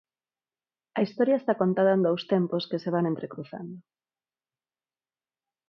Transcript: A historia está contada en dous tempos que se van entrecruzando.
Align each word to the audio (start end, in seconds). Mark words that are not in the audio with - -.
A 0.97 0.99
historia 1.05 1.39
está 1.39 1.53
contada 1.61 1.91
en 1.97 2.01
dous 2.07 2.21
tempos 2.33 2.63
que 2.69 2.81
se 2.83 2.89
van 2.95 3.05
entrecruzando. 3.11 3.77